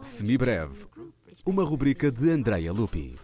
Semibreve, 0.00 0.86
uma 1.44 1.64
rubrica 1.64 2.08
de 2.08 2.30
Andrea 2.30 2.72
Lupi. 2.72 3.16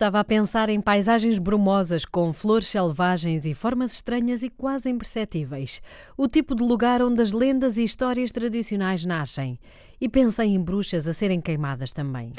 Estava 0.00 0.18
a 0.18 0.24
pensar 0.24 0.70
em 0.70 0.80
paisagens 0.80 1.38
brumosas 1.38 2.06
com 2.06 2.32
flores 2.32 2.68
selvagens 2.68 3.44
e 3.44 3.52
formas 3.52 3.92
estranhas 3.92 4.42
e 4.42 4.48
quase 4.48 4.88
imperceptíveis. 4.88 5.82
O 6.16 6.26
tipo 6.26 6.54
de 6.54 6.62
lugar 6.62 7.02
onde 7.02 7.20
as 7.20 7.32
lendas 7.32 7.76
e 7.76 7.84
histórias 7.84 8.32
tradicionais 8.32 9.04
nascem. 9.04 9.58
E 10.00 10.08
pensei 10.08 10.48
em 10.48 10.58
bruxas 10.58 11.06
a 11.06 11.12
serem 11.12 11.38
queimadas 11.38 11.92
também. 11.92 12.32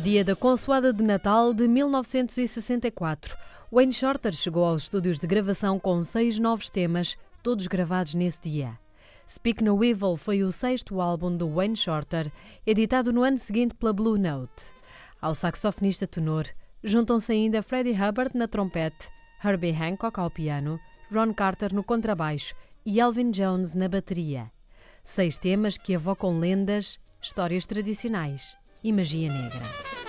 No 0.00 0.04
dia 0.04 0.24
da 0.24 0.34
Consoada 0.34 0.94
de 0.94 1.02
Natal 1.04 1.52
de 1.52 1.68
1964, 1.68 3.36
Wayne 3.70 3.92
Shorter 3.92 4.32
chegou 4.32 4.64
aos 4.64 4.84
estúdios 4.84 5.18
de 5.18 5.26
gravação 5.26 5.78
com 5.78 6.02
seis 6.02 6.38
novos 6.38 6.70
temas, 6.70 7.18
todos 7.42 7.66
gravados 7.66 8.14
nesse 8.14 8.40
dia. 8.40 8.78
Speak 9.28 9.62
No 9.62 9.84
Evil 9.84 10.16
foi 10.16 10.42
o 10.42 10.50
sexto 10.50 11.02
álbum 11.02 11.36
do 11.36 11.50
Wayne 11.50 11.76
Shorter, 11.76 12.32
editado 12.66 13.12
no 13.12 13.22
ano 13.22 13.36
seguinte 13.36 13.74
pela 13.74 13.92
Blue 13.92 14.16
Note. 14.16 14.72
Ao 15.20 15.34
saxofonista 15.34 16.06
tenor, 16.06 16.46
juntam-se 16.82 17.32
ainda 17.32 17.62
Freddie 17.62 17.92
Hubbard 17.92 18.34
na 18.34 18.48
trompete, 18.48 19.10
Herbie 19.44 19.76
Hancock 19.76 20.18
ao 20.18 20.30
piano, 20.30 20.80
Ron 21.12 21.34
Carter 21.34 21.74
no 21.74 21.84
contrabaixo 21.84 22.54
e 22.86 23.00
Elvin 23.00 23.30
Jones 23.30 23.74
na 23.74 23.86
bateria. 23.86 24.50
Seis 25.04 25.36
temas 25.36 25.76
que 25.76 25.92
evocam 25.92 26.38
lendas, 26.38 26.98
histórias 27.20 27.66
tradicionais 27.66 28.58
e 28.82 28.92
magia 28.92 29.32
negra. 29.32 29.99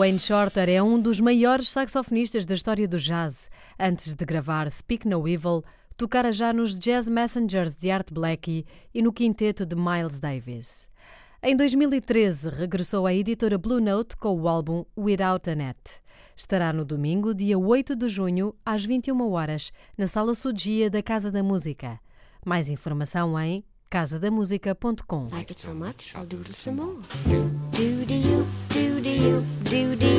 Wayne 0.00 0.18
Shorter 0.18 0.66
é 0.66 0.82
um 0.82 0.98
dos 0.98 1.20
maiores 1.20 1.68
saxofonistas 1.68 2.46
da 2.46 2.54
história 2.54 2.88
do 2.88 2.98
jazz. 2.98 3.50
Antes 3.78 4.14
de 4.14 4.24
gravar 4.24 4.70
Speak 4.70 5.06
No 5.06 5.28
Evil, 5.28 5.62
tocara 5.94 6.32
já 6.32 6.54
nos 6.54 6.78
Jazz 6.78 7.06
Messengers 7.06 7.74
de 7.74 7.90
Art 7.90 8.10
Blakey 8.10 8.64
e 8.94 9.02
no 9.02 9.12
quinteto 9.12 9.66
de 9.66 9.76
Miles 9.76 10.18
Davis. 10.18 10.88
Em 11.42 11.54
2013, 11.54 12.48
regressou 12.48 13.06
à 13.06 13.12
editora 13.12 13.58
Blue 13.58 13.78
Note 13.78 14.16
com 14.16 14.40
o 14.40 14.48
álbum 14.48 14.86
Without 14.96 15.50
a 15.50 15.54
Net. 15.54 15.78
Estará 16.34 16.72
no 16.72 16.82
domingo, 16.82 17.34
dia 17.34 17.58
8 17.58 17.94
de 17.94 18.08
junho, 18.08 18.54
às 18.64 18.82
21 18.82 19.30
horas, 19.30 19.70
na 19.98 20.06
Sala 20.06 20.34
Sudia 20.34 20.88
da 20.88 21.02
Casa 21.02 21.30
da 21.30 21.42
Música. 21.42 22.00
Mais 22.42 22.70
informação 22.70 23.38
em 23.38 23.62
casadamusica.com. 23.90 25.28
Like 25.30 25.52
do 29.70 29.94
do 29.94 30.09